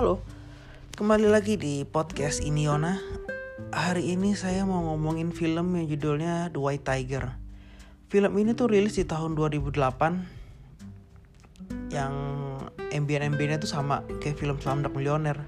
Halo, 0.00 0.24
kembali 0.96 1.28
lagi 1.28 1.60
di 1.60 1.84
podcast 1.84 2.40
Iniona. 2.40 2.96
Hari 3.68 4.16
ini 4.16 4.32
saya 4.32 4.64
mau 4.64 4.80
ngomongin 4.88 5.28
film 5.28 5.76
yang 5.76 5.92
judulnya 5.92 6.48
The 6.48 6.56
White 6.56 6.88
Tiger. 6.88 7.36
Film 8.08 8.32
ini 8.40 8.56
tuh 8.56 8.72
rilis 8.72 8.96
di 8.96 9.04
tahun 9.04 9.36
2008 9.36 11.92
yang 11.92 12.14
ambien-ambiennya 12.96 13.60
tuh 13.60 13.68
sama 13.68 14.00
kayak 14.24 14.40
film 14.40 14.56
Slumdog 14.56 14.96
Millionaire. 14.96 15.44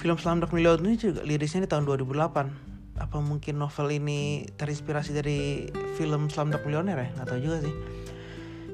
Film 0.00 0.16
Slumdog 0.16 0.56
Millionaire 0.56 0.88
ini 0.88 0.96
juga 0.96 1.20
lirisnya 1.20 1.68
di 1.68 1.70
tahun 1.76 1.84
2008. 1.84 2.96
Apa 2.96 3.20
mungkin 3.20 3.60
novel 3.60 3.92
ini 3.92 4.48
terinspirasi 4.56 5.12
dari 5.12 5.68
film 6.00 6.32
Slumdog 6.32 6.64
Millionaire 6.64 7.12
ya? 7.12 7.20
Gak 7.20 7.28
tahu 7.28 7.44
juga 7.44 7.60
sih. 7.60 7.76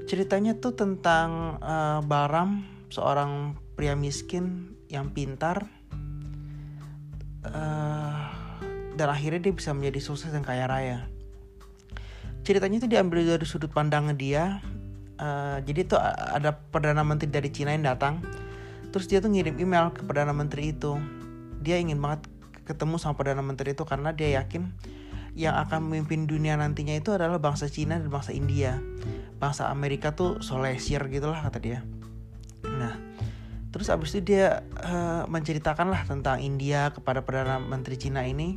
Ceritanya 0.07 0.55
tuh 0.63 0.79
tentang 0.79 1.59
uh, 1.59 1.99
Baram, 2.07 2.63
seorang 2.87 3.59
pria 3.75 3.99
miskin 3.99 4.79
yang 4.93 5.11
pintar 5.17 5.65
uh, 7.49 8.23
dan 8.93 9.09
akhirnya 9.09 9.49
dia 9.49 9.55
bisa 9.57 9.73
menjadi 9.73 10.01
sukses 10.05 10.29
dan 10.31 10.45
kaya 10.45 10.69
raya. 10.69 11.09
Ceritanya 12.45 12.83
itu 12.83 12.89
diambil 12.91 13.25
dari 13.25 13.47
sudut 13.49 13.73
pandang 13.73 14.13
dia. 14.19 14.61
Uh, 15.17 15.63
jadi 15.63 15.87
itu 15.87 15.95
ada 16.35 16.59
perdana 16.59 17.07
menteri 17.07 17.31
dari 17.31 17.49
Cina 17.49 17.73
yang 17.73 17.87
datang. 17.87 18.21
Terus 18.93 19.09
dia 19.09 19.25
tuh 19.25 19.33
ngirim 19.33 19.57
email 19.57 19.95
ke 19.95 20.05
perdana 20.05 20.35
menteri 20.37 20.75
itu. 20.75 20.99
Dia 21.63 21.81
ingin 21.81 22.03
banget 22.03 22.29
ketemu 22.69 23.01
sama 23.01 23.17
perdana 23.17 23.41
menteri 23.41 23.73
itu 23.73 23.87
karena 23.87 24.13
dia 24.13 24.43
yakin 24.43 24.69
yang 25.33 25.57
akan 25.57 25.89
memimpin 25.89 26.29
dunia 26.29 26.61
nantinya 26.61 26.93
itu 26.93 27.17
adalah 27.17 27.41
bangsa 27.41 27.71
Cina 27.73 27.97
dan 27.97 28.13
bangsa 28.13 28.37
India. 28.37 28.77
Bangsa 29.41 29.73
Amerika 29.73 30.13
tuh 30.13 30.45
solesir 30.45 31.01
gitulah 31.09 31.41
kata 31.41 31.59
dia. 31.63 31.81
Nah, 32.67 32.92
terus 33.83 33.99
abis 33.99 34.15
itu 34.15 34.39
dia 34.39 34.63
uh, 34.79 35.27
menceritakan 35.27 35.91
lah 35.91 36.07
tentang 36.07 36.39
India 36.39 36.95
kepada 36.95 37.27
perdana 37.27 37.59
menteri 37.59 37.99
Cina 37.99 38.23
ini. 38.23 38.55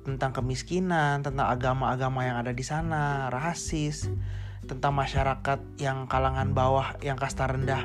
Tentang 0.00 0.32
kemiskinan, 0.32 1.20
tentang 1.20 1.44
agama-agama 1.44 2.24
yang 2.24 2.40
ada 2.40 2.56
di 2.56 2.64
sana, 2.64 3.28
rasis, 3.28 4.08
tentang 4.64 4.96
masyarakat 4.96 5.60
yang 5.76 6.08
kalangan 6.08 6.56
bawah, 6.56 6.96
yang 7.04 7.20
kasta 7.20 7.52
rendah, 7.52 7.84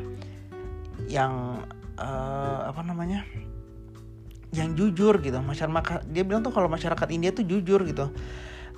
yang 1.11 1.59
uh, 1.99 2.71
apa 2.71 2.81
namanya, 2.87 3.27
yang 4.55 4.71
jujur 4.79 5.19
gitu. 5.19 5.35
Masyarakat 5.43 6.07
dia 6.07 6.23
bilang 6.23 6.39
tuh 6.39 6.55
kalau 6.55 6.71
masyarakat 6.71 7.11
India 7.11 7.35
tuh 7.35 7.43
jujur 7.43 7.83
gitu 7.83 8.15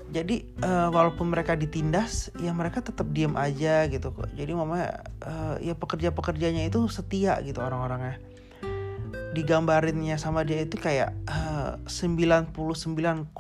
jadi 0.08 0.47
uh, 0.63 0.88
walaupun 0.88 1.27
mereka 1.27 1.59
ditindas 1.59 2.31
ya 2.39 2.55
mereka 2.55 2.80
tetap 2.80 3.11
diam 3.11 3.36
aja 3.36 3.91
gitu 3.91 4.16
kok. 4.16 4.31
Jadi 4.39 4.55
mama 4.55 5.03
uh, 5.23 5.59
ya 5.59 5.75
pekerja 5.75 6.16
pekerjanya 6.16 6.63
itu 6.63 6.88
setia 6.88 7.36
gitu 7.44 7.59
orang-orangnya. 7.59 8.16
Digambarinnya 9.35 10.16
sama 10.16 10.47
dia 10.47 10.63
itu 10.63 10.80
kayak 10.80 11.11
uh, 11.28 11.75
99,9% 11.85 13.35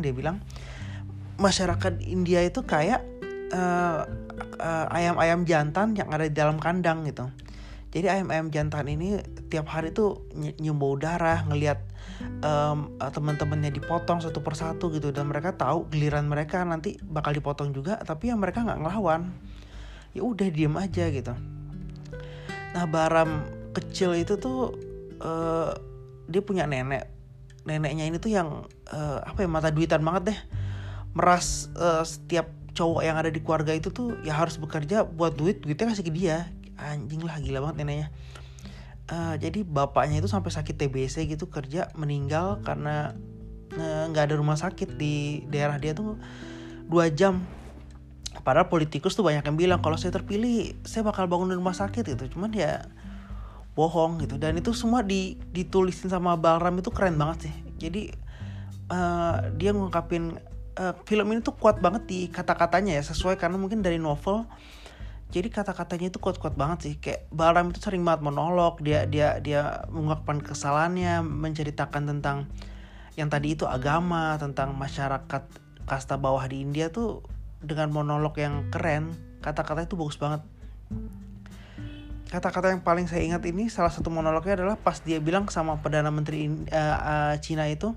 dia 0.00 0.12
bilang 0.16 0.40
masyarakat 1.36 1.94
India 2.08 2.40
itu 2.40 2.64
kayak 2.64 3.04
uh, 3.52 4.08
uh, 4.60 4.86
ayam-ayam 4.90 5.44
jantan 5.44 5.92
yang 5.92 6.08
ada 6.08 6.24
di 6.24 6.34
dalam 6.34 6.56
kandang 6.56 7.04
gitu. 7.04 7.28
Jadi 7.90 8.06
ayam-ayam 8.06 8.48
jantan 8.48 8.86
ini 8.88 9.20
tiap 9.50 9.66
hari 9.66 9.90
tuh 9.90 10.24
nyumbu 10.38 10.94
darah 11.02 11.42
ngelihat 11.50 11.82
um, 12.46 12.94
teman-temannya 13.02 13.74
dipotong 13.74 14.22
satu 14.22 14.38
persatu 14.40 14.94
gitu. 14.94 15.10
Dan 15.10 15.26
mereka 15.26 15.52
tahu 15.58 15.90
giliran 15.90 16.30
mereka 16.30 16.62
nanti 16.62 16.96
bakal 17.02 17.34
dipotong 17.34 17.74
juga 17.74 17.98
tapi 18.00 18.30
yang 18.30 18.38
mereka 18.38 18.62
nggak 18.62 18.78
ngelawan. 18.78 19.34
Ya 20.14 20.22
udah 20.22 20.46
diem 20.46 20.74
aja 20.78 21.10
gitu. 21.10 21.34
Nah 22.70 22.84
Baram 22.86 23.44
kecil 23.74 24.14
itu 24.14 24.38
tuh 24.38 24.78
uh, 25.18 25.74
dia 26.30 26.42
punya 26.46 26.70
nenek. 26.70 27.10
Neneknya 27.66 28.06
ini 28.06 28.16
tuh 28.22 28.30
yang 28.30 28.64
uh, 28.94 29.18
apa 29.26 29.42
ya 29.42 29.48
mata 29.50 29.74
duitan 29.74 30.06
banget 30.06 30.32
deh. 30.32 30.38
Meras 31.18 31.66
uh, 31.74 32.06
setiap 32.06 32.46
cowok 32.70 33.02
yang 33.02 33.18
ada 33.18 33.34
di 33.34 33.42
keluarga 33.42 33.74
itu 33.74 33.90
tuh 33.90 34.14
ya 34.22 34.38
harus 34.38 34.54
bekerja 34.54 35.02
buat 35.02 35.34
duit 35.34 35.66
duitnya 35.66 35.90
kasih 35.90 36.06
ke 36.06 36.14
dia. 36.14 36.46
Anjing 36.80 37.20
lah 37.20 37.36
gila 37.42 37.60
banget 37.66 37.84
neneknya 37.84 38.08
uh, 39.10 39.34
jadi 39.36 39.66
bapaknya 39.66 40.22
itu 40.22 40.30
sampai 40.30 40.54
sakit 40.54 40.78
TBC 40.78 41.26
gitu 41.26 41.50
kerja 41.50 41.90
meninggal 41.98 42.62
karena 42.62 43.12
eh, 43.74 44.04
nggak 44.10 44.24
uh, 44.24 44.26
ada 44.30 44.34
rumah 44.38 44.58
sakit 44.58 44.98
di 44.98 45.44
daerah 45.50 45.76
dia 45.76 45.92
tuh 45.92 46.16
dua 46.86 47.10
jam. 47.10 47.42
Padahal 48.40 48.70
politikus 48.70 49.18
tuh 49.18 49.26
banyak 49.26 49.42
yang 49.42 49.58
bilang 49.58 49.80
kalau 49.82 49.98
saya 49.98 50.14
terpilih 50.14 50.78
saya 50.86 51.02
bakal 51.02 51.26
bangun 51.26 51.54
rumah 51.54 51.74
sakit 51.74 52.06
gitu. 52.06 52.38
Cuman 52.38 52.54
ya 52.54 52.86
bohong 53.74 54.22
gitu. 54.22 54.38
Dan 54.38 54.58
itu 54.58 54.74
semua 54.74 55.02
di, 55.02 55.38
ditulisin 55.50 56.10
sama 56.10 56.38
Balram 56.38 56.78
itu 56.78 56.90
keren 56.94 57.18
banget 57.18 57.50
sih. 57.50 57.54
Jadi 57.78 58.02
uh, 58.90 59.50
dia 59.54 59.70
ngungkapin 59.74 60.38
uh, 60.78 60.94
film 61.06 61.26
ini 61.34 61.40
tuh 61.42 61.54
kuat 61.58 61.78
banget 61.82 62.06
di 62.06 62.20
kata-katanya 62.30 62.98
ya 62.98 63.02
sesuai 63.06 63.38
karena 63.38 63.58
mungkin 63.58 63.82
dari 63.82 63.98
novel 63.98 64.46
jadi 65.30 65.46
kata-katanya 65.46 66.10
itu 66.10 66.18
kuat-kuat 66.18 66.58
banget 66.58 66.78
sih. 66.82 66.94
Kayak 66.98 67.30
Baram 67.30 67.70
itu 67.70 67.78
sering 67.78 68.02
banget 68.02 68.26
monolog 68.26 68.82
dia 68.82 69.06
dia 69.06 69.38
dia 69.38 69.86
mengungkapkan 69.86 70.42
kesalahannya 70.42 71.22
menceritakan 71.22 72.10
tentang 72.10 72.50
yang 73.14 73.30
tadi 73.30 73.54
itu 73.54 73.66
agama 73.66 74.34
tentang 74.42 74.74
masyarakat 74.74 75.46
kasta 75.86 76.18
bawah 76.18 76.42
di 76.50 76.66
India 76.66 76.90
tuh 76.90 77.22
dengan 77.62 77.94
monolog 77.94 78.34
yang 78.42 78.66
keren 78.74 79.14
kata-kata 79.38 79.86
itu 79.86 79.94
bagus 79.94 80.18
banget. 80.18 80.42
Kata-kata 82.30 82.74
yang 82.74 82.82
paling 82.82 83.06
saya 83.06 83.22
ingat 83.26 83.42
ini 83.46 83.70
salah 83.70 83.90
satu 83.90 84.10
monolognya 84.10 84.62
adalah 84.62 84.78
pas 84.78 84.98
dia 85.02 85.18
bilang 85.22 85.46
sama 85.50 85.78
perdana 85.78 86.10
menteri 86.10 86.46
uh, 86.46 86.98
uh, 86.98 87.34
Cina 87.42 87.66
itu 87.70 87.94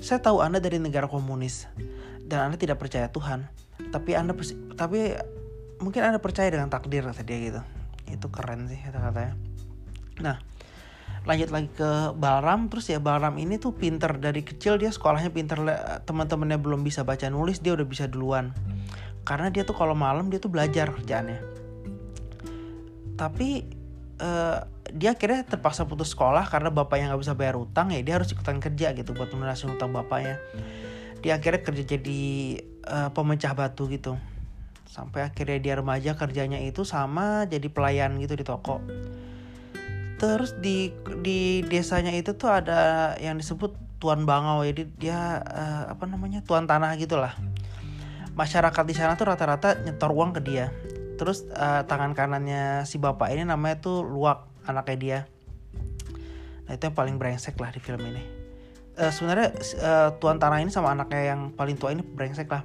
saya 0.00 0.20
tahu 0.20 0.44
anda 0.44 0.60
dari 0.60 0.76
negara 0.76 1.08
komunis 1.08 1.64
dan 2.28 2.48
anda 2.48 2.60
tidak 2.60 2.76
percaya 2.76 3.08
Tuhan 3.08 3.48
tapi 3.88 4.12
anda 4.12 4.36
tapi 4.76 5.16
mungkin 5.82 6.02
anda 6.04 6.18
percaya 6.22 6.48
dengan 6.48 6.72
takdir 6.72 7.04
kata 7.04 7.22
dia 7.22 7.38
gitu. 7.38 7.60
Itu 8.06 8.30
keren 8.30 8.70
sih 8.70 8.80
kata-katanya 8.80 9.34
nah 10.16 10.40
lanjut 11.26 11.50
lagi 11.50 11.68
ke 11.74 11.90
Balram. 12.16 12.70
Terus 12.70 12.86
ya 12.88 12.98
Balram 13.02 13.36
ini 13.36 13.58
tuh 13.58 13.74
pinter. 13.74 14.14
Dari 14.16 14.46
kecil 14.46 14.78
dia 14.78 14.88
sekolahnya 14.88 15.34
pinter. 15.34 15.58
Teman-temannya 16.06 16.56
belum 16.56 16.86
bisa 16.86 17.02
baca 17.02 17.26
nulis 17.28 17.60
dia 17.60 17.74
udah 17.74 17.84
bisa 17.84 18.06
duluan. 18.06 18.54
Karena 19.26 19.50
dia 19.50 19.66
tuh 19.66 19.74
kalau 19.74 19.98
malam 19.98 20.30
dia 20.30 20.38
tuh 20.38 20.48
belajar 20.48 20.94
kerjaannya. 20.94 21.42
Tapi 23.18 23.66
uh, 24.22 24.62
dia 24.94 25.18
akhirnya 25.18 25.42
terpaksa 25.42 25.82
putus 25.82 26.14
sekolah 26.14 26.46
karena 26.46 26.70
bapaknya 26.70 27.10
nggak 27.10 27.22
bisa 27.26 27.34
bayar 27.34 27.58
utang 27.58 27.90
ya 27.90 27.98
dia 28.06 28.22
harus 28.22 28.30
ikutan 28.30 28.62
kerja 28.62 28.94
gitu 28.94 29.10
buat 29.18 29.26
melunasi 29.34 29.66
utang 29.66 29.90
bapaknya. 29.90 30.38
Dia 31.26 31.42
akhirnya 31.42 31.66
kerja 31.66 31.82
jadi 31.82 32.22
uh, 32.86 33.10
pemecah 33.10 33.50
batu 33.50 33.90
gitu 33.90 34.14
sampai 34.86 35.26
akhirnya 35.26 35.58
dia 35.58 35.74
remaja 35.76 36.14
kerjanya 36.14 36.62
itu 36.62 36.86
sama 36.86 37.44
jadi 37.50 37.66
pelayan 37.68 38.16
gitu 38.22 38.38
di 38.38 38.44
toko. 38.46 38.80
Terus 40.16 40.56
di 40.56 40.94
di 41.20 41.60
desanya 41.66 42.14
itu 42.14 42.32
tuh 42.38 42.48
ada 42.48 43.12
yang 43.20 43.36
disebut 43.36 43.76
tuan 44.00 44.24
bangau. 44.24 44.64
Jadi 44.64 44.88
dia 44.96 45.44
uh, 45.44 45.92
apa 45.92 46.08
namanya 46.08 46.40
tuan 46.40 46.64
tanah 46.64 46.96
gitulah. 46.96 47.36
Masyarakat 48.32 48.84
di 48.88 48.94
sana 48.96 49.16
tuh 49.16 49.28
rata-rata 49.28 49.76
nyetor 49.84 50.12
uang 50.12 50.36
ke 50.36 50.40
dia. 50.40 50.72
Terus 51.20 51.44
uh, 51.52 51.84
tangan 51.84 52.16
kanannya 52.16 52.88
si 52.88 52.96
bapak 52.96 53.32
ini 53.32 53.44
namanya 53.44 53.80
tuh 53.80 54.04
luak 54.04 54.48
anaknya 54.64 54.96
dia. 54.96 55.20
Nah 56.64 56.72
itu 56.74 56.82
yang 56.88 56.96
paling 56.96 57.16
brengsek 57.20 57.56
lah 57.60 57.72
di 57.72 57.80
film 57.80 58.00
ini. 58.08 58.24
Uh, 58.96 59.12
sebenarnya 59.12 59.52
uh, 59.84 60.10
tuan 60.16 60.40
tanah 60.40 60.64
ini 60.64 60.72
sama 60.72 60.96
anaknya 60.96 61.36
yang 61.36 61.52
paling 61.52 61.76
tua 61.76 61.92
ini 61.92 62.00
brengsek 62.00 62.48
lah 62.48 62.64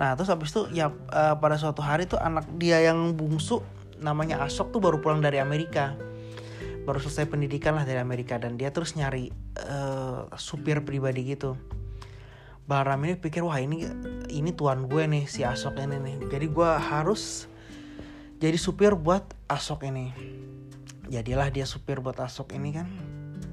Nah 0.00 0.16
terus 0.16 0.32
habis 0.32 0.52
itu 0.52 0.68
ya 0.72 0.88
uh, 0.90 1.34
pada 1.36 1.56
suatu 1.60 1.84
hari 1.84 2.08
tuh 2.08 2.20
anak 2.20 2.48
dia 2.56 2.80
yang 2.80 3.12
bungsu 3.16 3.60
namanya 4.02 4.42
Asok 4.42 4.74
tuh 4.74 4.80
baru 4.82 4.98
pulang 4.98 5.22
dari 5.22 5.38
Amerika 5.38 5.94
baru 6.82 6.98
selesai 6.98 7.30
pendidikan 7.30 7.78
lah 7.78 7.86
dari 7.86 8.02
Amerika 8.02 8.34
dan 8.42 8.58
dia 8.58 8.74
terus 8.74 8.98
nyari 8.98 9.30
uh, 9.70 10.26
supir 10.34 10.82
pribadi 10.82 11.34
gitu. 11.34 11.54
Baram 12.66 13.02
ini 13.02 13.18
pikir 13.18 13.42
wah 13.42 13.58
ini 13.58 13.86
ini 14.30 14.50
tuan 14.54 14.86
gue 14.86 15.02
nih 15.06 15.26
si 15.26 15.42
Asok 15.42 15.82
ini 15.82 15.98
nih 15.98 16.16
jadi 16.30 16.46
gue 16.46 16.70
harus 16.78 17.46
jadi 18.42 18.58
supir 18.58 18.98
buat 18.98 19.22
Asok 19.46 19.86
ini. 19.86 20.10
Jadilah 21.06 21.54
dia 21.54 21.66
supir 21.66 22.02
buat 22.02 22.18
Asok 22.18 22.58
ini 22.58 22.70
kan. 22.74 22.88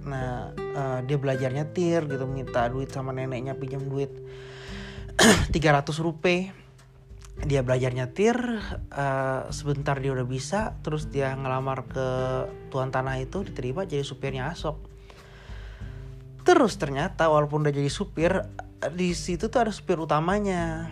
Nah 0.10 0.54
uh, 0.58 1.00
dia 1.06 1.18
belajar 1.22 1.54
nyetir 1.54 2.10
gitu 2.10 2.26
minta 2.26 2.66
duit 2.66 2.90
sama 2.90 3.14
neneknya 3.14 3.54
pinjam 3.54 3.86
duit 3.86 4.10
300 5.52 5.84
rupiah. 6.00 6.56
Dia 7.40 7.64
belajar 7.64 7.96
nyetir 7.96 8.36
uh, 8.92 9.48
sebentar 9.56 9.96
dia 9.96 10.12
udah 10.12 10.28
bisa 10.28 10.76
terus 10.84 11.08
dia 11.08 11.32
ngelamar 11.40 11.88
ke 11.88 12.08
tuan 12.68 12.92
tanah 12.92 13.16
itu 13.24 13.48
diterima 13.48 13.88
jadi 13.88 14.04
supirnya 14.04 14.52
Asok. 14.52 14.76
Terus 16.44 16.76
ternyata 16.76 17.32
walaupun 17.32 17.64
udah 17.64 17.72
jadi 17.72 17.88
supir 17.88 18.44
di 18.92 19.16
situ 19.16 19.48
tuh 19.48 19.60
ada 19.64 19.72
supir 19.72 19.96
utamanya. 20.04 20.92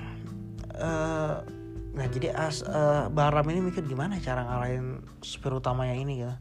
Uh, 0.72 1.44
nah 1.92 2.08
jadi 2.08 2.32
as 2.32 2.64
uh, 2.64 3.12
Baram 3.12 3.44
ini 3.52 3.60
mikir 3.60 3.84
gimana 3.84 4.16
cara 4.24 4.48
ngalahin 4.48 5.04
supir 5.20 5.52
utamanya 5.52 6.00
ini 6.00 6.24
gitu. 6.24 6.36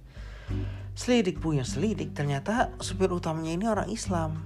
Selidik 0.95 1.43
punya 1.43 1.67
selidik. 1.67 2.15
Ternyata 2.15 2.79
supir 2.79 3.11
utamanya 3.11 3.59
ini 3.59 3.67
orang 3.67 3.91
Islam. 3.91 4.39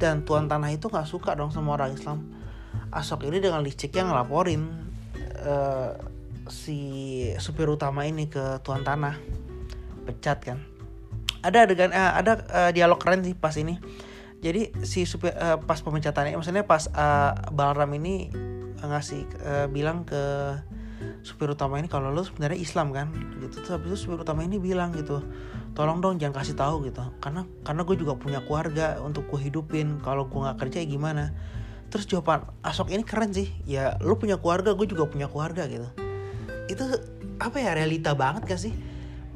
Dan 0.00 0.24
tuan 0.24 0.48
tanah 0.48 0.72
itu 0.72 0.88
nggak 0.88 1.04
suka 1.04 1.36
dong 1.36 1.52
sama 1.52 1.76
orang 1.76 1.92
Islam 1.92 2.41
Asok 2.92 3.24
ini 3.28 3.40
dengan 3.40 3.64
liciknya 3.64 4.04
ngelaporin 4.04 4.68
uh, 5.48 5.96
si 6.48 6.78
supir 7.40 7.68
utama 7.68 8.04
ini 8.04 8.28
ke 8.28 8.60
tuan 8.60 8.84
tanah. 8.84 9.16
Pecat 10.04 10.38
kan? 10.44 10.58
Ada 11.42 11.64
adegan 11.64 11.90
uh, 11.90 12.12
ada 12.18 12.32
uh, 12.52 12.70
dialog 12.70 13.00
keren 13.00 13.24
sih 13.24 13.32
pas 13.32 13.54
ini. 13.56 13.80
Jadi 14.42 14.74
si 14.82 15.06
supir 15.06 15.32
uh, 15.32 15.56
pas 15.62 15.78
pemecatannya 15.78 16.34
maksudnya 16.34 16.66
pas 16.66 16.90
uh, 16.92 17.32
Balram 17.54 17.90
ini 17.94 18.28
ngasih 18.82 19.22
uh, 19.40 19.66
bilang 19.70 20.02
ke 20.02 20.20
supir 21.22 21.50
utama 21.50 21.78
ini 21.78 21.86
kalau 21.86 22.10
lo 22.10 22.26
sebenarnya 22.26 22.58
Islam 22.58 22.90
kan? 22.90 23.08
Gitu. 23.40 23.62
Terus 23.62 23.70
habis 23.72 23.88
itu 23.94 23.98
supir 24.06 24.18
utama 24.20 24.42
ini 24.42 24.58
bilang 24.58 24.92
gitu 24.92 25.22
tolong 25.72 26.04
dong 26.04 26.20
jangan 26.20 26.44
kasih 26.44 26.58
tahu 26.58 26.84
gitu. 26.90 27.00
Karena 27.22 27.48
karena 27.64 27.82
gue 27.88 27.96
juga 27.96 28.18
punya 28.18 28.44
keluarga 28.44 29.00
untuk 29.00 29.30
gue 29.30 29.40
hidupin. 29.40 30.02
Kalau 30.02 30.28
gue 30.28 30.40
nggak 30.42 30.58
kerja 30.60 30.82
ya 30.82 30.86
gimana 30.90 31.32
terus 31.92 32.08
jawaban 32.08 32.48
Asok 32.64 32.96
ini 32.96 33.04
keren 33.04 33.36
sih. 33.36 33.52
Ya 33.68 34.00
lo 34.00 34.16
punya 34.16 34.40
keluarga 34.40 34.72
gue 34.72 34.88
juga 34.88 35.04
punya 35.04 35.28
keluarga 35.28 35.68
gitu. 35.68 35.84
Itu 36.72 36.84
apa 37.36 37.60
ya 37.60 37.76
realita 37.76 38.16
banget 38.16 38.48
gak 38.48 38.60
sih? 38.64 38.72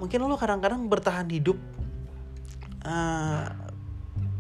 Mungkin 0.00 0.24
lo 0.24 0.40
kadang-kadang 0.40 0.88
bertahan 0.88 1.28
hidup 1.28 1.60
uh, 2.88 3.52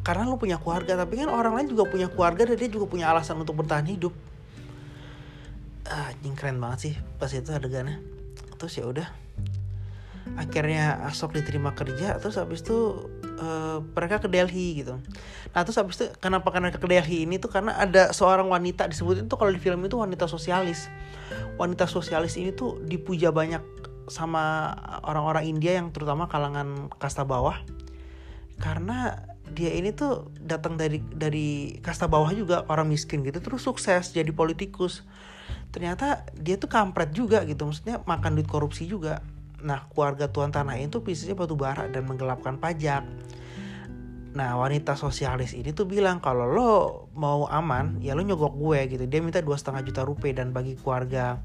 karena 0.00 0.22
lo 0.24 0.40
punya 0.40 0.56
keluarga 0.56 0.96
tapi 0.96 1.20
kan 1.20 1.28
orang 1.28 1.60
lain 1.60 1.68
juga 1.76 1.84
punya 1.84 2.08
keluarga 2.08 2.48
dan 2.48 2.56
dia 2.56 2.72
juga 2.72 2.88
punya 2.88 3.12
alasan 3.12 3.36
untuk 3.36 3.60
bertahan 3.60 3.84
hidup. 3.84 4.16
Ah 5.84 6.10
uh, 6.16 6.32
keren 6.32 6.56
banget 6.56 6.78
sih 6.80 6.94
pas 7.20 7.28
itu 7.28 7.52
adegannya. 7.52 8.00
Terus 8.56 8.72
ya 8.80 8.88
udah 8.88 9.08
akhirnya 10.34 11.06
Asok 11.06 11.38
diterima 11.38 11.70
kerja 11.78 12.18
terus 12.18 12.34
habis 12.34 12.66
itu 12.66 13.06
uh, 13.38 13.78
mereka 13.94 14.20
ke 14.20 14.28
Delhi 14.28 14.82
gitu. 14.84 15.00
Nah 15.52 15.60
terus 15.62 15.76
habis 15.78 15.96
itu 16.00 16.06
kenapa 16.18 16.52
karena 16.52 16.72
ke 16.72 16.88
Delhi 16.88 17.28
ini 17.28 17.36
tuh 17.36 17.52
karena 17.52 17.76
ada 17.76 18.10
seorang 18.12 18.48
wanita 18.48 18.88
disebut 18.88 19.24
itu 19.24 19.34
kalau 19.36 19.52
di 19.52 19.60
film 19.60 19.80
itu 19.84 19.96
wanita 19.96 20.28
sosialis. 20.28 20.88
Wanita 21.56 21.88
sosialis 21.88 22.36
ini 22.36 22.52
tuh 22.52 22.80
dipuja 22.84 23.32
banyak 23.32 23.62
sama 24.06 24.70
orang-orang 25.02 25.50
India 25.50 25.78
yang 25.78 25.90
terutama 25.90 26.30
kalangan 26.30 26.92
kasta 27.00 27.26
bawah. 27.26 27.58
Karena 28.56 29.26
dia 29.46 29.70
ini 29.78 29.94
tuh 29.94 30.32
datang 30.42 30.74
dari 30.74 30.98
dari 31.06 31.78
kasta 31.78 32.10
bawah 32.10 32.34
juga 32.34 32.66
orang 32.66 32.90
miskin 32.90 33.22
gitu 33.22 33.38
terus 33.38 33.62
sukses 33.62 34.12
jadi 34.12 34.30
politikus. 34.32 35.04
Ternyata 35.70 36.24
dia 36.34 36.56
tuh 36.56 36.72
kampret 36.72 37.12
juga 37.12 37.44
gitu 37.44 37.68
maksudnya 37.68 38.00
makan 38.02 38.40
duit 38.40 38.48
korupsi 38.48 38.88
juga 38.88 39.20
nah 39.64 39.88
keluarga 39.88 40.28
tuan 40.28 40.52
tanah 40.52 40.76
itu 40.76 41.00
bisnisnya 41.00 41.36
batu 41.36 41.56
bara 41.56 41.88
dan 41.88 42.04
menggelapkan 42.04 42.60
pajak. 42.60 43.04
Nah 44.36 44.60
wanita 44.60 45.00
sosialis 45.00 45.56
ini 45.56 45.72
tuh 45.72 45.88
bilang 45.88 46.20
kalau 46.20 46.44
lo 46.44 46.72
mau 47.16 47.48
aman 47.48 48.00
ya 48.04 48.12
lo 48.12 48.20
nyogok 48.20 48.54
gue 48.56 48.80
gitu. 48.96 49.04
Dia 49.08 49.24
minta 49.24 49.40
dua 49.40 49.56
setengah 49.56 49.80
juta 49.86 50.04
rupiah 50.04 50.44
dan 50.44 50.52
bagi 50.52 50.76
keluarga 50.76 51.40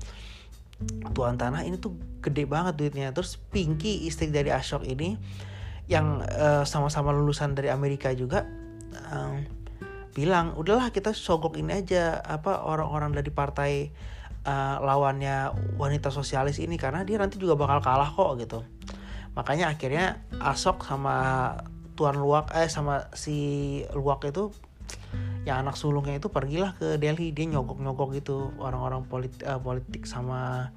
tuan 1.14 1.38
tanah 1.38 1.64
ini 1.64 1.80
tuh 1.80 1.96
gede 2.20 2.44
banget 2.44 2.76
duitnya. 2.76 3.16
Terus 3.16 3.40
Pinky 3.40 4.04
istri 4.06 4.28
dari 4.28 4.52
Ashok 4.52 4.84
ini 4.84 5.16
yang 5.88 6.24
uh, 6.24 6.64
sama-sama 6.68 7.12
lulusan 7.12 7.56
dari 7.56 7.68
Amerika 7.68 8.12
juga 8.16 8.48
um, 9.12 9.44
bilang 10.12 10.56
udahlah 10.60 10.92
kita 10.92 11.16
sogok 11.16 11.56
ini 11.56 11.84
aja 11.84 12.20
apa 12.20 12.68
orang-orang 12.68 13.16
dari 13.16 13.32
partai 13.32 13.72
uh, 14.46 14.78
lawannya 14.82 15.54
wanita 15.78 16.10
sosialis 16.10 16.58
ini 16.62 16.78
karena 16.78 17.06
dia 17.06 17.18
nanti 17.22 17.38
juga 17.38 17.58
bakal 17.58 17.80
kalah 17.82 18.10
kok 18.10 18.32
gitu. 18.42 18.60
Makanya 19.38 19.72
akhirnya 19.72 20.22
Asok 20.42 20.84
sama 20.84 21.16
Tuan 21.96 22.20
Luak 22.20 22.52
eh 22.58 22.68
sama 22.68 23.08
si 23.14 23.80
Luak 23.94 24.26
itu 24.28 24.52
yang 25.42 25.66
anak 25.66 25.74
sulungnya 25.74 26.22
itu 26.22 26.30
pergilah 26.30 26.78
ke 26.78 27.02
Delhi. 27.02 27.34
Dia 27.34 27.50
nyogok-nyogok 27.50 28.10
gitu 28.18 28.54
orang-orang 28.62 29.08
politik, 29.08 29.42
uh, 29.48 29.58
politik 29.58 30.06
sama 30.06 30.70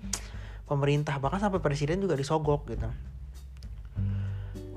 pemerintah. 0.65 1.19
Bahkan 1.21 1.41
sampai 1.41 1.61
presiden 1.61 2.01
juga 2.01 2.17
disogok 2.17 2.69
gitu. 2.71 2.89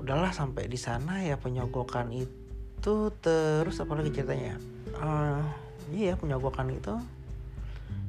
Udahlah 0.00 0.32
sampai 0.32 0.68
di 0.68 0.76
sana 0.80 1.24
ya 1.24 1.36
penyogokan 1.40 2.12
itu. 2.12 3.12
Terus 3.20 3.76
apa 3.82 3.92
lagi 3.98 4.14
ceritanya 4.14 4.56
uh, 5.02 5.42
iya 5.92 6.14
penyogokan 6.14 6.70
itu 6.72 6.94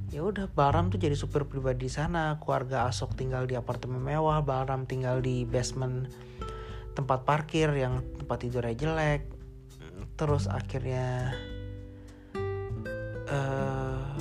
ya 0.09 0.25
udah 0.25 0.49
Baram 0.51 0.89
tuh 0.89 0.97
jadi 0.97 1.13
supir 1.13 1.45
pribadi 1.45 1.87
di 1.87 1.91
sana. 1.91 2.37
Keluarga 2.41 2.89
Asok 2.89 3.13
tinggal 3.13 3.45
di 3.45 3.53
apartemen 3.53 4.01
mewah 4.01 4.41
Baram 4.41 4.83
tinggal 4.89 5.21
di 5.21 5.45
basement 5.45 6.09
tempat 6.97 7.23
parkir 7.23 7.69
yang 7.73 8.01
tempat 8.17 8.37
tidurnya 8.43 8.75
jelek. 8.75 9.21
Terus 10.19 10.51
akhirnya 10.51 11.31
uh, 13.29 14.13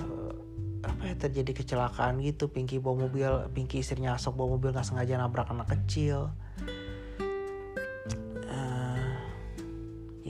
apa 0.87 1.03
ya 1.09 1.15
terjadi 1.19 1.53
kecelakaan 1.65 2.23
gitu. 2.23 2.53
Pinky 2.53 2.79
bawa 2.79 3.09
mobil 3.09 3.51
Pinky 3.51 3.83
istrinya 3.83 4.15
Asok 4.15 4.39
bawa 4.39 4.61
mobil 4.61 4.71
nggak 4.77 4.87
sengaja 4.87 5.19
nabrak 5.19 5.51
anak 5.51 5.73
kecil. 5.73 6.31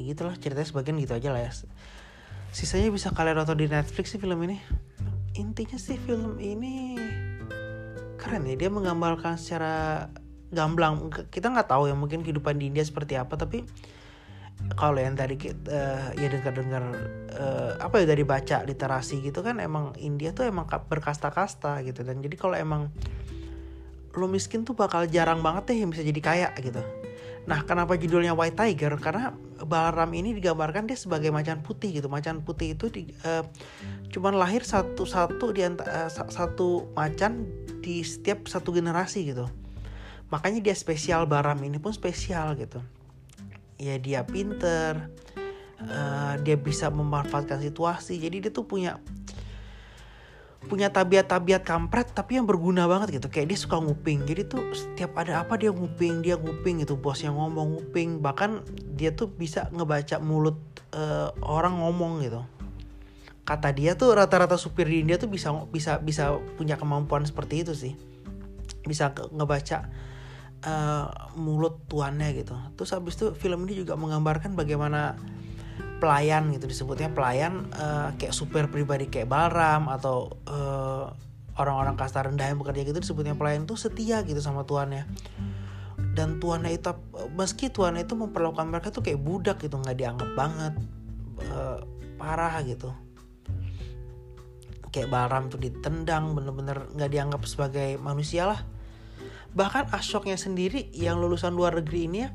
Gitulah 0.08 0.40
ceritanya 0.40 0.64
sebagian 0.64 0.96
gitu 1.04 1.12
aja 1.12 1.28
lah 1.28 1.44
ya. 1.44 1.52
Sisanya 2.48 2.88
bisa 2.88 3.12
kalian 3.12 3.44
nonton 3.44 3.60
di 3.60 3.68
Netflix 3.68 4.08
sih 4.08 4.16
film 4.16 4.40
ini 4.40 4.56
intinya 5.38 5.78
sih 5.78 5.94
film 5.94 6.36
ini 6.42 6.98
keren 8.18 8.42
ya 8.44 8.58
dia 8.58 8.68
menggambarkan 8.68 9.38
secara 9.38 10.06
gamblang. 10.50 11.08
Kita 11.30 11.54
nggak 11.54 11.70
tahu 11.70 11.86
ya 11.86 11.94
mungkin 11.94 12.26
kehidupan 12.26 12.58
di 12.58 12.74
India 12.74 12.82
seperti 12.82 13.14
apa 13.14 13.38
tapi 13.38 13.62
kalau 14.74 14.98
yang 14.98 15.14
tadi 15.14 15.38
kita 15.38 15.70
uh, 15.70 16.06
ya 16.18 16.26
dengar-dengar 16.26 16.82
uh, 17.30 17.72
apa 17.78 18.02
ya 18.02 18.10
dari 18.10 18.26
baca 18.26 18.66
literasi 18.66 19.22
gitu 19.22 19.46
kan 19.46 19.62
emang 19.62 19.94
India 20.02 20.34
tuh 20.34 20.50
emang 20.50 20.66
berkasta-kasta 20.66 21.86
gitu. 21.86 22.02
Dan 22.02 22.18
jadi 22.18 22.34
kalau 22.34 22.58
emang 22.58 22.90
lo 24.18 24.26
miskin 24.26 24.66
tuh 24.66 24.74
bakal 24.74 25.06
jarang 25.06 25.46
banget 25.46 25.70
deh 25.70 25.78
yang 25.86 25.94
bisa 25.94 26.02
jadi 26.02 26.20
kaya 26.20 26.48
gitu. 26.58 26.82
Nah, 27.46 27.62
kenapa 27.64 27.94
judulnya 27.94 28.34
White 28.34 28.58
Tiger? 28.58 28.98
Karena 28.98 29.32
Balaram 29.66 30.10
ini 30.14 30.34
digambarkan 30.38 30.86
dia 30.86 30.94
sebagai 30.94 31.34
macan 31.34 31.62
putih 31.66 31.90
gitu. 31.98 32.06
Macan 32.06 32.46
putih 32.46 32.78
itu 32.78 32.86
di, 32.90 33.10
uh, 33.26 33.42
cuman 34.14 34.38
lahir 34.38 34.62
satu-satu 34.62 35.50
di 35.50 35.66
uh, 35.66 36.10
satu 36.10 36.90
macan 36.94 37.46
di 37.82 38.06
setiap 38.06 38.46
satu 38.46 38.70
generasi 38.70 39.34
gitu. 39.34 39.50
Makanya 40.30 40.60
dia 40.62 40.76
spesial 40.76 41.26
Balaram 41.26 41.58
ini 41.64 41.82
pun 41.82 41.90
spesial 41.90 42.54
gitu. 42.54 42.78
Ya 43.78 43.98
dia 43.98 44.22
pinter, 44.22 45.10
uh, 45.82 46.34
dia 46.42 46.54
bisa 46.54 46.90
memanfaatkan 46.92 47.58
situasi. 47.58 48.18
Jadi 48.22 48.46
dia 48.46 48.52
tuh 48.54 48.66
punya 48.66 49.02
punya 50.66 50.90
tabiat-tabiat 50.90 51.62
kampret 51.62 52.10
tapi 52.10 52.34
yang 52.36 52.44
berguna 52.44 52.90
banget 52.90 53.22
gitu. 53.22 53.30
Kayak 53.30 53.54
dia 53.54 53.58
suka 53.58 53.78
nguping. 53.78 54.26
Jadi 54.26 54.42
tuh 54.50 54.62
setiap 54.74 55.14
ada 55.22 55.38
apa 55.38 55.54
dia 55.54 55.70
nguping 55.70 56.20
dia 56.20 56.34
nguping 56.34 56.82
gitu. 56.82 56.98
Bos 56.98 57.22
yang 57.22 57.38
ngomong 57.38 57.78
nguping. 57.78 58.18
Bahkan 58.18 58.66
dia 58.98 59.14
tuh 59.14 59.30
bisa 59.30 59.70
ngebaca 59.70 60.18
mulut 60.18 60.58
uh, 60.92 61.30
orang 61.46 61.78
ngomong 61.78 62.26
gitu. 62.26 62.42
Kata 63.46 63.70
dia 63.72 63.94
tuh 63.94 64.12
rata-rata 64.12 64.58
supir 64.58 64.90
di 64.90 65.06
India 65.06 65.16
tuh 65.16 65.30
bisa 65.30 65.54
bisa 65.70 66.02
bisa 66.02 66.36
punya 66.58 66.74
kemampuan 66.74 67.22
seperti 67.22 67.62
itu 67.62 67.72
sih. 67.72 67.94
Bisa 68.82 69.14
ngebaca 69.14 69.88
uh, 70.66 71.06
mulut 71.38 71.80
tuannya 71.86 72.34
gitu. 72.34 72.58
Terus 72.74 72.90
habis 72.92 73.14
itu 73.14 73.32
film 73.38 73.64
ini 73.64 73.86
juga 73.86 73.94
menggambarkan 73.94 74.58
bagaimana 74.58 75.16
pelayan 75.98 76.54
gitu 76.54 76.70
disebutnya 76.70 77.10
pelayan 77.10 77.66
uh, 77.74 78.14
kayak 78.16 78.30
super 78.30 78.70
pribadi 78.70 79.10
kayak 79.10 79.26
Balram 79.26 79.90
atau 79.90 80.30
uh, 80.46 81.10
orang-orang 81.58 81.98
kasta 81.98 82.22
rendah 82.22 82.46
yang 82.46 82.58
bekerja 82.62 82.86
gitu 82.86 83.02
disebutnya 83.02 83.34
pelayan 83.34 83.66
tuh 83.66 83.74
setia 83.74 84.22
gitu 84.22 84.38
sama 84.38 84.62
tuannya. 84.62 85.04
Dan 86.14 86.38
tuannya 86.38 86.74
itu 86.74 86.94
meski 87.34 87.70
tuannya 87.70 88.06
itu 88.06 88.14
memperlakukan 88.14 88.66
mereka 88.70 88.94
tuh 88.94 89.02
kayak 89.02 89.18
budak 89.18 89.58
gitu 89.62 89.78
nggak 89.78 89.98
dianggap 89.98 90.30
banget 90.38 90.74
uh, 91.50 91.82
parah 92.14 92.62
gitu. 92.62 92.94
Kayak 94.94 95.10
Balram 95.10 95.50
tuh 95.50 95.58
ditendang 95.58 96.32
bener-bener 96.32 96.86
nggak 96.94 97.10
dianggap 97.10 97.42
sebagai 97.44 97.98
manusia 97.98 98.46
lah. 98.46 98.60
Bahkan 99.50 99.90
Ashoknya 99.90 100.38
sendiri 100.38 100.94
yang 100.94 101.18
lulusan 101.18 101.58
luar 101.58 101.74
negeri 101.82 102.06
ini 102.06 102.18
ya 102.22 102.30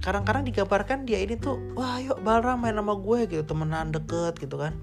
kadang-kadang 0.00 0.48
digambarkan 0.48 1.04
dia 1.04 1.20
ini 1.20 1.36
tuh 1.36 1.60
wah 1.76 2.00
yuk 2.00 2.24
Balram 2.24 2.64
main 2.64 2.72
sama 2.72 2.96
gue 2.96 3.28
gitu 3.28 3.44
temenan 3.44 3.92
deket 3.92 4.40
gitu 4.40 4.56
kan. 4.56 4.76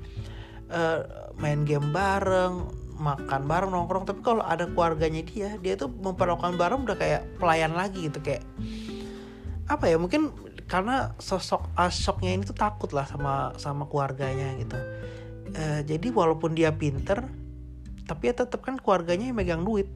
Uh, 0.67 1.31
main 1.39 1.65
game 1.65 1.89
bareng 1.89 2.69
makan 2.97 3.49
bareng 3.49 3.73
nongkrong. 3.73 4.05
Tapi 4.05 4.21
kalau 4.21 4.45
ada 4.45 4.69
keluarganya 4.69 5.25
dia 5.25 5.57
dia 5.57 5.73
tuh 5.73 5.89
memperlakukan 5.89 6.55
bareng 6.55 6.85
udah 6.85 6.97
kayak 6.97 7.21
pelayan 7.41 7.73
lagi 7.73 8.09
gitu 8.09 8.21
kayak 8.21 8.45
apa 9.67 9.89
ya 9.91 9.99
mungkin 9.99 10.31
karena 10.69 11.15
sosok 11.19 11.67
asoknya 11.75 12.31
ini 12.37 12.43
tuh 12.45 12.55
takut 12.55 12.93
lah 12.93 13.09
sama 13.09 13.57
sama 13.57 13.89
keluarganya 13.89 14.53
gitu. 14.61 14.77
Uh, 15.57 15.81
jadi 15.81 16.13
walaupun 16.13 16.53
dia 16.53 16.69
pinter 16.75 17.25
tapi 18.07 18.31
ya 18.31 18.33
tetap 18.37 18.63
kan 18.63 18.77
keluarganya 18.77 19.33
yang 19.33 19.37
megang 19.37 19.63
duit. 19.65 19.89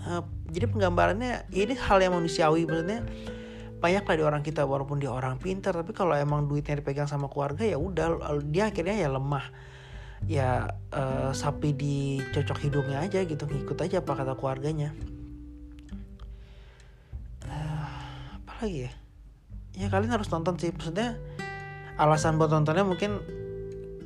Uh, 0.00 0.24
jadi 0.48 0.66
penggambarannya 0.72 1.44
ini 1.52 1.76
hal 1.76 2.00
yang 2.00 2.16
manusiawi 2.16 2.64
maksudnya 2.64 3.04
banyak 3.80 4.04
lah 4.04 4.16
di 4.20 4.24
orang 4.24 4.42
kita 4.44 4.68
walaupun 4.68 5.00
dia 5.00 5.08
orang 5.08 5.40
pintar 5.40 5.72
tapi 5.72 5.96
kalau 5.96 6.12
emang 6.12 6.44
duitnya 6.44 6.76
dipegang 6.76 7.08
sama 7.08 7.32
keluarga 7.32 7.64
ya 7.64 7.80
udah 7.80 8.20
dia 8.44 8.68
akhirnya 8.68 8.94
ya 9.00 9.08
lemah. 9.08 9.46
Ya 10.28 10.76
uh, 10.92 11.32
sapi 11.32 11.72
dicocok 11.72 12.68
hidungnya 12.68 13.00
aja 13.00 13.24
gitu 13.24 13.48
ngikut 13.48 13.80
aja 13.80 14.04
apa 14.04 14.12
kata 14.12 14.36
keluarganya. 14.36 14.92
Uh, 17.48 18.36
apa 18.36 18.52
lagi 18.60 18.84
ya? 18.84 18.92
Ya 19.80 19.86
kalian 19.88 20.12
harus 20.12 20.28
nonton 20.28 20.60
sih 20.60 20.76
maksudnya 20.76 21.16
alasan 21.96 22.36
buat 22.36 22.52
nontonnya 22.52 22.84
mungkin 22.84 23.16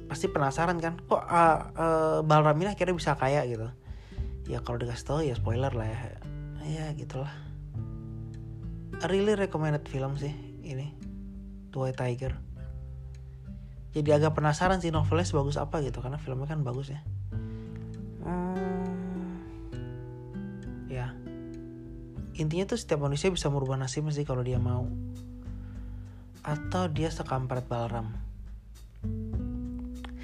pasti 0.06 0.30
penasaran 0.30 0.78
kan 0.78 1.02
kok 1.02 1.18
uh, 1.18 1.58
uh, 1.74 2.18
Balram 2.22 2.62
ini 2.62 2.70
akhirnya 2.70 2.94
bisa 2.94 3.18
kaya 3.18 3.42
gitu. 3.50 3.66
Ya 4.46 4.62
kalau 4.62 4.78
dikasih 4.78 5.02
tahu 5.02 5.20
ya 5.26 5.34
spoiler 5.34 5.74
lah 5.74 5.90
ya. 5.90 5.98
Ya 6.62 6.86
gitulah 6.94 7.34
really 9.10 9.34
recommended 9.34 9.86
film 9.90 10.14
sih 10.18 10.32
ini 10.64 10.94
White 11.74 11.98
Tiger. 11.98 12.32
Jadi 13.94 14.10
agak 14.10 14.34
penasaran 14.38 14.82
sih 14.82 14.90
novelnya 14.90 15.26
sebagus 15.26 15.58
apa 15.58 15.82
gitu 15.82 16.02
karena 16.02 16.18
filmnya 16.18 16.50
kan 16.50 16.62
bagus 16.66 16.90
ya. 16.90 17.00
Hmm, 18.22 19.38
ya. 20.90 21.14
Intinya 22.34 22.74
tuh 22.74 22.78
setiap 22.78 23.02
manusia 23.02 23.30
bisa 23.30 23.50
merubah 23.50 23.78
nasibnya 23.78 24.14
sih 24.14 24.26
kalau 24.26 24.42
dia 24.42 24.58
mau. 24.58 24.86
Atau 26.42 26.90
dia 26.90 27.10
sekampret 27.10 27.66
Balram. 27.70 28.14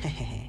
Hehehe 0.00 0.39